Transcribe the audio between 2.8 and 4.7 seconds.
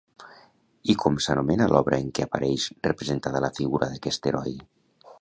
representada la figura d'aquest heroi?